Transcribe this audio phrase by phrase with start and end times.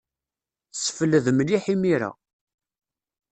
[0.73, 2.11] Ssefled mliḥ imir-a.